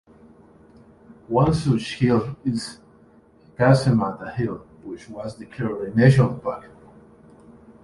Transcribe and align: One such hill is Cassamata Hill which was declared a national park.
One 1.27 1.53
such 1.53 1.93
hill 1.97 2.35
is 2.43 2.79
Cassamata 3.55 4.33
Hill 4.33 4.65
which 4.81 5.07
was 5.07 5.35
declared 5.35 5.93
a 5.93 5.95
national 5.95 6.39
park. 6.39 6.71